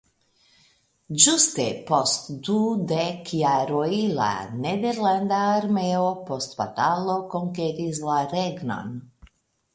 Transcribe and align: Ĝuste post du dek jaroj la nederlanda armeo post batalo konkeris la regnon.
Ĝuste 1.25 1.65
post 1.89 2.31
du 2.47 2.55
dek 2.91 3.29
jaroj 3.41 3.91
la 4.21 4.31
nederlanda 4.65 5.43
armeo 5.51 6.09
post 6.31 6.59
batalo 6.65 7.21
konkeris 7.37 8.03
la 8.09 8.19
regnon. 8.35 8.99